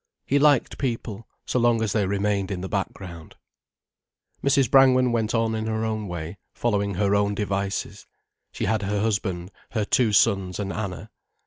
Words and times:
He 0.25 0.39
liked 0.39 0.79
people, 0.79 1.27
so 1.45 1.59
long 1.59 1.83
as 1.83 1.93
they 1.93 2.07
remained 2.07 2.49
in 2.49 2.61
the 2.61 2.67
background. 2.67 3.35
Mrs. 4.43 4.67
Brangwen 4.71 5.11
went 5.11 5.35
on 5.35 5.53
in 5.53 5.67
her 5.67 5.85
own 5.85 6.07
way, 6.07 6.37
following 6.55 6.95
her 6.95 7.13
own 7.13 7.35
devices. 7.35 8.07
She 8.51 8.65
had 8.65 8.81
her 8.81 8.99
husband, 9.01 9.51
her 9.73 9.85
two 9.85 10.11
sons 10.11 10.57
and 10.59 10.73
Anna. 10.73 11.11